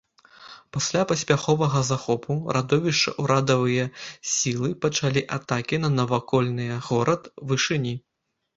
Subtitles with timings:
[0.77, 3.85] Пасля паспяховага захопу радовішча ўрадавыя
[4.33, 7.95] сілы пачалі атакі на навакольныя горад вышыні.